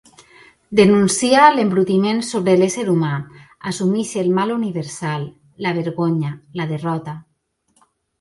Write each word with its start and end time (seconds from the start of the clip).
Denuncia 0.77 1.41
l'embrutiment 1.57 2.21
sobre 2.29 2.55
l'ésser 2.61 2.85
humà, 2.93 3.11
assumeix 3.71 4.13
el 4.23 4.31
mal 4.39 4.53
universal, 4.55 5.27
la 5.67 5.75
vergonya, 5.81 6.33
la 6.61 6.67
derrota. 6.73 7.15